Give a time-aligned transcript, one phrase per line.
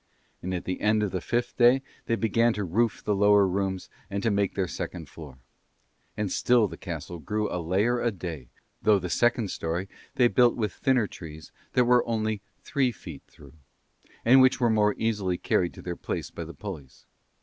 [0.41, 3.87] And at the end of the fifth day they began to roof the lower rooms
[4.09, 5.37] and make their second floor:
[6.17, 8.47] and still the castle grew a layer a day,
[8.81, 13.53] though the second storey they built with thinner trees that were only three feet through,
[14.25, 17.05] which were more easily carried to their place by the pulleys.